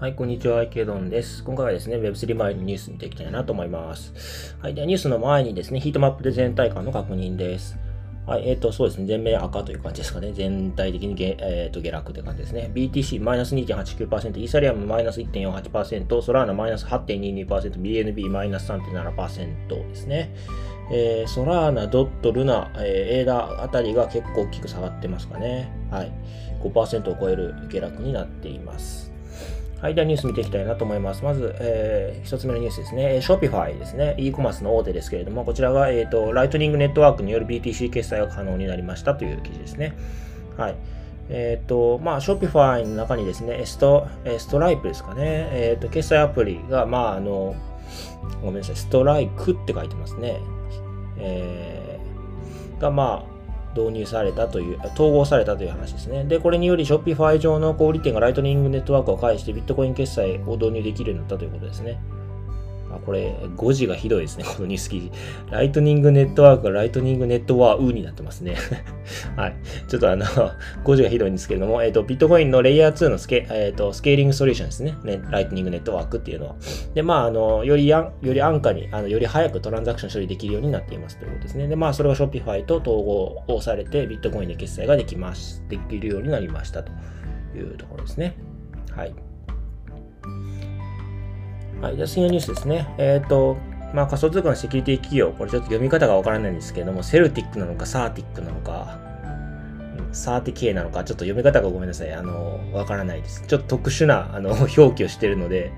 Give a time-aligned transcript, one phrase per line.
[0.00, 1.42] はい、こんにちは、池ドンです。
[1.44, 4.54] 今回はですね、Web3 前のニュース見ていきたいなと思います。
[4.60, 7.78] はい、ではニュースの前にですね、ヒートマップで全体感の確認です。
[8.26, 10.32] はい、えっ、ー、と、そうですね、全面赤という感じですかね。
[10.32, 12.70] 全体的にげ、えーと、下落という感じですね。
[12.74, 20.34] BTC マイナス2.89%、イーサリアムマイナス1.48%、ソラーナマイナス8.22%、BNB マイナス3.7%ですね。
[20.90, 25.72] えー、ソラーナ、ドット、ルナ、えー、エーダあたりが結構大きく下がってますかね。
[25.90, 26.12] はい。
[26.62, 29.12] 5%を超える下落になっています。
[29.80, 31.22] はい、ではニュース見ていきたいなと思います。
[31.22, 33.20] まず、えー、一つ目のニュースですね。
[33.20, 34.14] Shopify ですね。
[34.18, 39.94] e コマースの大手ですけれども、こちらが、えっ、ー、と、 Lightning Network による BTC 決済が可能になりましたという記事ですね。
[40.56, 40.76] はい。
[41.28, 44.06] えっ、ー、と、まあ、 Shopify の中にですね、スト、
[44.38, 45.48] ストライプですかね。
[45.52, 47.54] えっ、と、決済アプリが、まあ、あの、
[48.40, 50.40] ごめんなさい、 Strike って書いてますね。
[51.18, 53.34] えー、が、まあ、
[53.78, 56.24] 導入されたという、統合されたという話ですね。
[56.24, 61.98] で、これにより Shopify 上の小売店が Lightning Network を介してビットコイン決済を導入できるようになったということですね。
[63.04, 65.10] これ、誤字がひどいですね、 このニュース記事。
[65.50, 68.56] Lightning Network がライトニングネットワーウになってますね。
[69.36, 69.56] はい。
[69.88, 70.24] ちょっとあの、
[70.84, 75.20] 誤字がひどいんですけれども、えっ、ー、と、ビットコインのレイヤー2のスケ,、えーと、スケーリングソリューションですねね。
[75.30, 76.56] Lightning Network っていうのは。
[76.94, 81.68] で、まあ、あの、よりやんより安価に、あのより早くトランザクション処理できるようになっていますということですね。
[81.68, 86.92] で、まあ、それが Shopify と統合をされて、ビットコインで決済ができます、できるようになりましたと
[87.56, 88.36] いうところですね。
[88.94, 89.33] はい。
[91.84, 92.88] はい、じゃあ次のニュースですね。
[92.96, 93.58] えっ、ー、と、
[93.92, 98.98] まあ、仮想通貨のセキュリティ企業、これちょっと読み方がわからないんですけれども、セルティックなのか、サーティックなのか、
[100.12, 102.12] サーティケーなのか、ちょっと読み方がごめんなさい。
[102.14, 103.44] あの、わからないです。
[103.46, 105.72] ちょっと特殊な、あの、 表記をしてるので、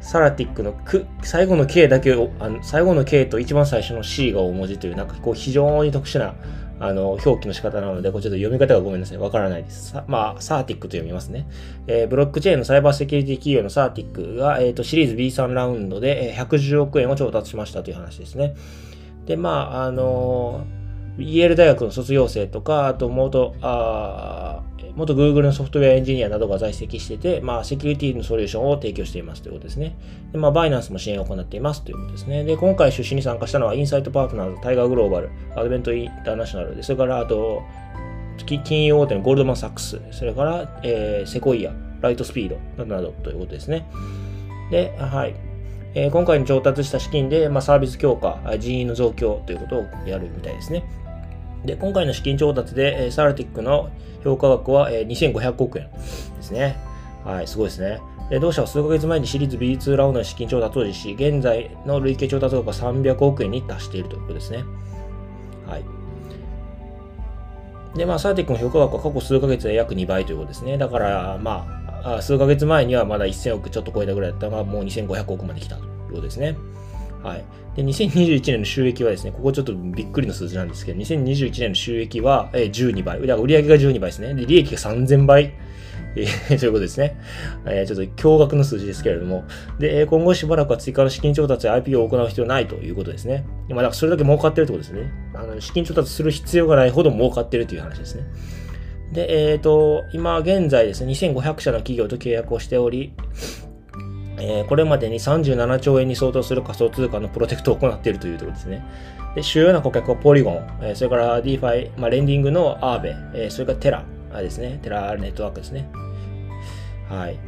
[0.00, 6.34] サラティックのく、最後の K だけを、あの最後の K と一番最初の C が大文字という、なんかこう非常に特殊な
[6.80, 9.18] あの、表記の仕方なので、これちょっと読み方がごめんなさい。
[9.18, 9.94] わからないです。
[10.08, 11.46] まあ、 CertiK と読みますね。
[11.86, 18.54] えー、ブロックチェーンのサイバーセキュリティ企業の CertiK が、えっ、ー、と、シリーズ B3 ラウンドで110億円を調達しましたという話ですね。
[19.26, 24.62] で、まあ、あのー、イエール大学の卒業生とか、あと、元、あ
[24.96, 29.96] 元 Google のソフトウェアエンジニアなどが在籍してて、まあ、セキュリティのソリューションを提供していますということですね。
[30.32, 32.44] で、まあ、 Binance も支援を行っていますということですね。
[32.44, 37.62] で、今回出資に参加したのは、 Insight Partners、 Tiger Global、アドベントインターナショナルで、それから、あと、
[38.46, 43.86] 金融大手のゴールドマン・サックス、それから、えー、セコイア、ライトスピードなどなどということですね。
[44.70, 45.34] で、はい。
[45.96, 50.84] えー、今回の調達した資金で、まあ、サービス強化、人員の増強ということをやるみたいですね。
[51.64, 53.90] で、今回の資金調達で、えサラティックの
[54.22, 56.76] 評価額は、え2500億円ですね。
[57.24, 58.00] はい、すごいですね。
[58.30, 64.64] で同社は数ヶ月前にシリーズ B2 ラウンドの資金調達を実施、現在の累計調達額は300億円に達しているということですね。
[65.66, 65.84] はい。
[67.96, 70.78] で、まあ、サーティックの評価額は過去数ヶ月で約2倍ということですね。
[70.78, 71.66] だから、ま
[72.02, 76.56] あ、数ヶ月前にはまだ1000億ちょっと超えたぐらいだったが、もう2500億まで来たということですね。
[77.24, 77.44] はい。
[77.74, 83.18] で、2021年の収益はですね、ここちょっとびっくりの数字なんですけど、2021年の収益は12倍。
[83.26, 84.34] だから売上が12倍ですね。
[84.34, 85.54] で、利益が3000倍。
[86.16, 87.18] えー、 ということですね。
[87.66, 89.44] え、ちょっと驚愕の数字ですけれども。
[89.78, 93.44] で、今後しばらくは追加の資金調達や IP を行う必要ないということですね。
[93.68, 95.10] まあ、だからそれだけ儲かってるってことですね。
[95.34, 98.24] あの資金調達する必要がないほど儲かってるという話ですね。
[99.12, 103.12] で、えっ、ー、と、今現在ですね、2500社の企業と契約をしており、
[104.38, 108.84] えー、これまでに37兆円に相当する仮想通貨のプロテクトを行っているというところですね。
[109.34, 114.04] で主要な顧客はポリゴン、えー、それから DeFi、まあ、レンディングのアーベ、えー、それからテラ
[114.42, 114.78] ですね。
[114.82, 115.88] テラネットワークですね。
[117.08, 117.38] はい。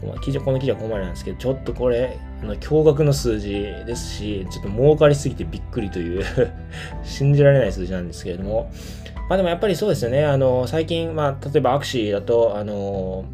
[0.00, 6.24] この記事この記事はここまでなんですけど、ちょっとこれ、あの驚愕の数字ですし、ちょっと儲かりすぎてびっくりという
[7.04, 8.70] 信じられない数字なんですけれども、
[9.28, 10.24] まあでもやっぱりそうですよね。
[10.24, 13.24] あの、最近、まあ、例えばアクシーだと、あの、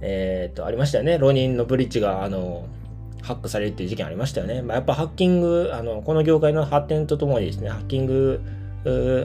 [0.00, 1.18] えっ、と、ありましたよね。
[1.18, 2.66] 浪人のブリッジが、あの、
[3.22, 4.62] ハックされるっていう事件ありましたよね。
[4.62, 8.40] まあ、やっぱハッキング、あの、この業界の発展とともにですね、ハッキング、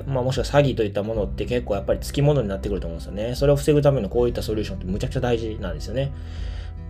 [0.08, 3.36] まあ、もしくは詐欺といったものって結構やっぱりつきものになってくると思うんですよね。
[3.36, 6.12] それを防ぐためのこういったソリューションってむちゃくちゃ大事なんですよね。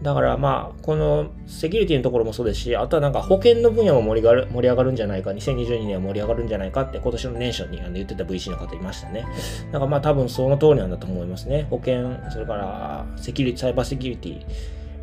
[0.04, 9.26] だからまあ、このセキュリティのところもそうですし、あとはなんか保険の分野も盛りがる盛り上がるんじゃないか、2022年は盛り上がるんじゃないかって今年の年初に言ってた VC の方いましたね。
[9.72, 11.68] だからまあ多分その通りなんだと思いますね。
[11.70, 14.46] 保険、それからセキュリティ、サイバーセキュリティ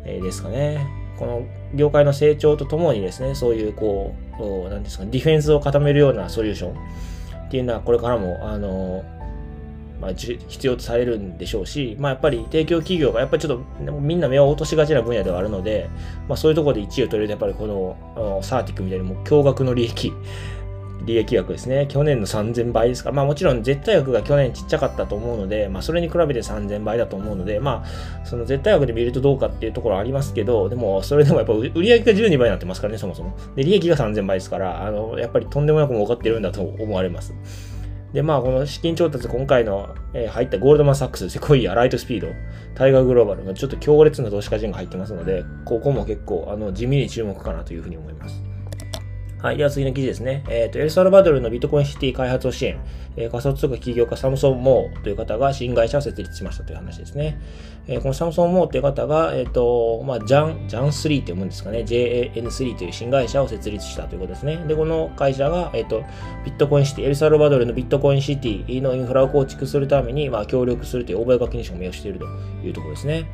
[0.05, 0.87] えですかね。
[1.17, 1.45] この
[1.75, 6.71] 業界の成長とともにですね、そういうこう、なんですか、ディフェンスを固めるようなソリューション
[7.47, 9.03] っていうのはこれからも、あの、
[10.01, 15.89] まあ、必要とされるんでしょうし、まあ、やっぱり提供企業がやっぱりちょっとみんな目を落としがちな分野ではあるので、
[16.27, 20.11] まあ、そういうところで1位を取れるとやっぱりこのサーティックみたいにもう驚愕の利益
[21.05, 21.87] 利益額ですね。
[21.89, 33.35] 去年の3000倍ですから、まあもちろん絶対額が去年ちっちゃかったと思うので、まあそれに比べて3000倍だと思うので、まあその絶対額で見るとどうかっていうところありますけど、でもそれでもやっぱ売り上げが12倍になってますからね、そもそも。
[33.55, 37.33] で、利益が3000倍ですから、あの、やっぱりとんでもなく儲かってるんだと思われます。
[38.13, 42.27] で、まあ、この資金調達、今回の、えー、入ったゴールドマン・サックス、セコイア、ライトスピード、
[42.75, 48.50] タイガーグローバルのちょっと強烈な投資家陣が入ってますので、ここも結構、あの、地味に注目かなというふうに思います。
[49.41, 49.57] はい。
[49.57, 50.43] では次の記事ですね。
[50.49, 52.79] えっ、ー、と、エルサルバドルのビットコインシティ開発を支援、
[53.17, 57.41] えー、仮想通貨起業家サムソン・モーという方が新会社を設立しましたという話ですね。
[57.87, 61.79] えー、このサムソン・モーという方が、えっ、と、まあ、ジャン、ジャン3って読むんですかね。
[61.79, 64.57] JAN3 という新会社を設立したということですね。
[64.67, 66.03] で、この会社が、えっ、と、
[66.45, 72.25] ビットコインシティ、エルサルバドルのビットコインシティのインフラを構築するために、まあ、協力するという覚書に署名をしていると
[72.63, 73.25] いうところですね。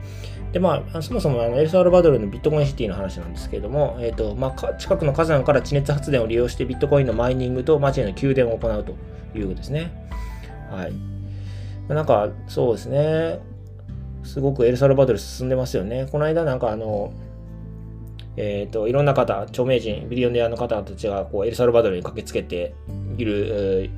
[0.51, 8.91] で、まあ、そもそもあのエルサルバドルのビットコインシティの話なんですけれども、え、ー、と、まあ、近くの火山から地熱発電を利用してビットコインのマイニングと街への給電を行うと
[9.37, 9.91] いうことですね。
[10.71, 10.93] はい。
[11.93, 13.39] なんか、そうですね。
[14.23, 16.07] すごくエルサルバドル進んでますよね。
[16.11, 17.13] この間なんかあの、
[18.35, 22.73] えっ、ー、と、いろんな方、著名人、ビリオネアの方たちがこうエルサルバドルに駆けつけて
[23.17, 23.89] いる、え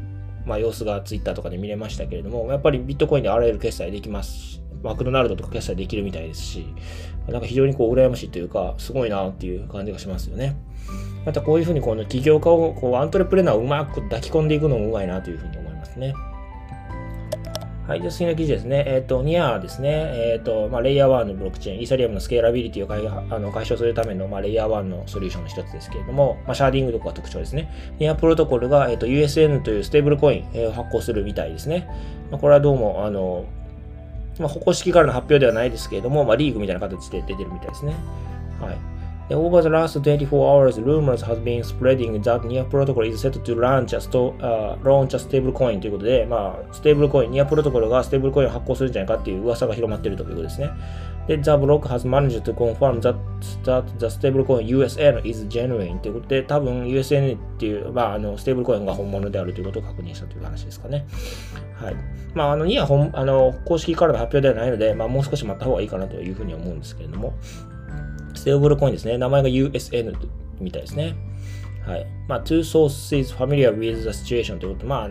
[0.46, 6.66] まあ、様子がツイッターとかで見れましたけれども、やっぱりビットコインであらゆる決済できますしマクドナルドとか決済できるみたいですし、
[7.28, 10.56] なんか非常にこう羨ましいというか、すごいなっていう感じがしますよね。
[11.26, 16.14] またこういうふうにこの起業家をこうアントレプレナーをうまく抱き込んでいくのもうまいなというふうに思いますね。
[17.90, 18.02] はい。
[18.04, 18.84] じゃ次の記事ですね。
[18.86, 19.90] えっ、ー、と、 NEAR ですね。
[19.90, 27.96] えっ、ー、と、まあ、レイヤー1のブロックチェーン、イーサリアムのスケーラビリティを解あの解消するための、まあ、レイヤー1のソリューションの一つですけれども、まあ、シャーディングとかが特徴ですね。
[27.98, 31.88] NEAR Protocol が、えっ、ー、と、USN というステーブルコインを発行するみたいですね。
[32.30, 33.46] まあ、これはどうも、あの、
[34.40, 37.94] まあ、公式からの発表ではないですけれども、まあ、リークみたいな形で出てるみたいですね。
[38.62, 38.78] はい。
[39.32, 43.94] Over the last 24 hours, rumors have been spreading that NIA protocol is set to launch
[43.94, 50.72] a, sto、uh, launch a stable coin ということで、まあ、ステーブルコイン、NIA プロトコルがステーブルコインを発行するんじゃないかっていう噂が広まっているということですね。
[51.28, 53.16] で、The Block has managed to confirm that,
[53.66, 61.06] that the stablecoin USN is genuine ということで、多分 USN っていう、まあ、あの、ステーブルコインが本物であるということを確認したという話ですかね。
[61.76, 61.96] はい。
[62.34, 67.34] まあ、あの、2は本、あの、公式からの発表ではないので、まあ、もう少し待った方がいいかなというふうに思うんですけれども、
[68.34, 69.18] ステーブルコインですね。
[69.18, 70.16] 名前が USN
[70.60, 71.16] みたいですね。
[71.86, 72.06] はい。
[72.28, 75.10] まあ、two sources familiar with the situation ということ、まあ、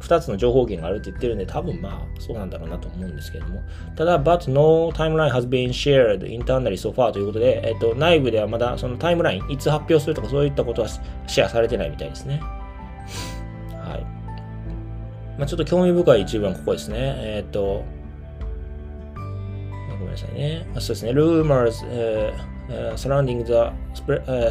[0.00, 3.60] 2つの情報源があるって言ってるんで、多分まあ、そうなんだろうなと思うんですけども。
[3.96, 12.40] ただ、but no timeline has been shared internally so far ということで、えっと、内部ではまだそのタイムライン、いつ発表するとかそういったことはシェアされてないみたいですね。
[13.72, 14.04] はい。
[15.38, 16.96] まあ、ちょっと興味深い一部はここですね。
[16.98, 17.84] えっ、と、
[19.98, 20.66] ごめんなさいね。
[20.74, 21.12] そうですね。
[21.12, 22.34] rumors、uh,
[22.68, 23.72] uh, surrounding the、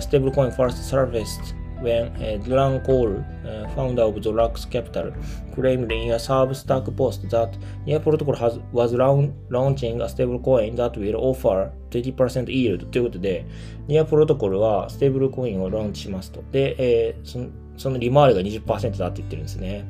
[0.02, 5.12] stablecoin first surfaced when uh, Duran Cole, uh, founder of the Lux Capital,
[5.54, 11.16] claimed in a Substack post that Near Protocol has, was launching a stablecoin that will
[11.16, 13.46] offer 20% yield ということで、
[13.88, 16.44] Near Protocol はステーブルコインをラウンチしますと。
[16.52, 19.86] で、えー、そのその利回りが20%だって言ってるんですね。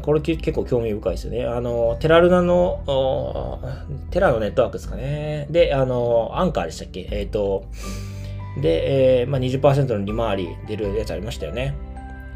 [0.00, 1.44] これ結構興味深いですよね。
[1.44, 3.60] あの、テラルナの、
[4.10, 5.46] テラのネットワークですかね。
[5.50, 7.08] で、あの、アンカーでしたっけ？
[7.10, 7.66] えっ、ー、と、
[8.60, 11.74] で、えーまあ、20%の利回り出るやつありましたよね。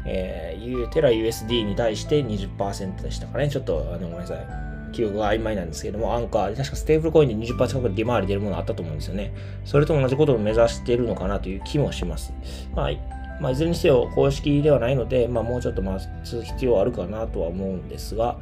[0.05, 3.49] えー、テラ USD に対して20%でしたかね。
[3.49, 4.69] ちょっと、あの、ごめんなさい。
[4.91, 9.33] 記憶が曖昧なんですけども、アンカーで確かステーブルコインで20%の利回り出るものあったと思うんですよね。
[9.65, 12.33] それと同じことを目指しているのかなという気もします。
[12.75, 12.91] まあ、
[13.39, 18.37] まあ、いずれにせよ公式ではないので、まあ、もうちょっと待つ必要はあるかなとは思うんですが、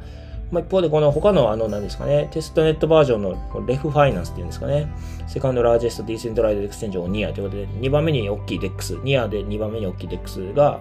[0.50, 4.88] まあ、一方で、この他の、あの、何ですかね、テストネットバージョンの Ref Finance っていうんですかね、
[5.26, 10.80] second largest decentralized exchange on NEAR ということで、2番目に大きい DEX、 NEAR で2番目に大きい DEX が、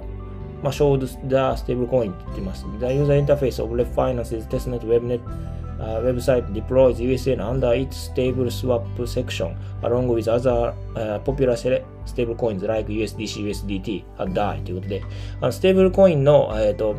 [0.64, 2.66] まあ、showed the stablecoin って言ってます。
[2.80, 5.20] The user interface of Ref Finance's testnet webnet
[5.80, 11.56] uh, website deploys USN under its stable swap section along with other uh, popular
[12.06, 14.04] stablecoins like USDC, USDT,
[14.34, 15.04] DAI ということで、
[15.42, 16.96] あのステーブルコインの、えーと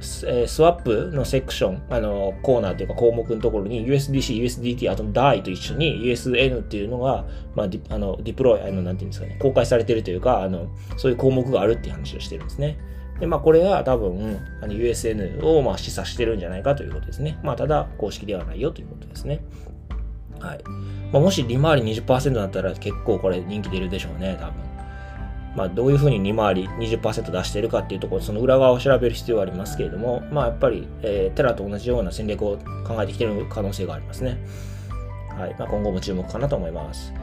[0.00, 12.78] ススワップのセクション、あの、コーナーというか項目のところに USDC、USDT、あと DAI と一緒に USN っていうのが、まあ、ディあのディプロイ、あの、なんていうんですかね、公開されてるというか、あの、そういう項目があるっていう話をしてるんですね。
[13.20, 17.38] で、まあ、これが多分、あの USN をまあ示唆してるんじゃないかということですね。
[17.42, 19.40] まあ、ただ、公式ではないよということですね。
[20.40, 20.60] はい。
[21.12, 24.54] まあ、もし利回り20%だったら結構これ人気出るでしょうね、多分。
[25.56, 34.38] まあ、どういうふうに利回り20%出してるかっていうところ、その裏側を調べる必要はありますけれども、まあ、やっぱり、えー、テラと同じような戦略を考えてきてる可能性がありますね。
[35.38, 35.56] はい。
[35.58, 37.14] まあ、今後も注目かなと思います。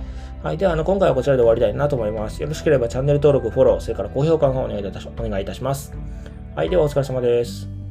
[0.43, 0.57] はい。
[0.57, 2.41] では、あの、今回はこちらで終わりたいなと思います。
[2.41, 5.93] よろしければチャンネル登録、フォロー、それから高評価の方お願いいたしお願いいたします。
[6.53, 6.69] はい。
[6.69, 7.82] では、お疲れ様です。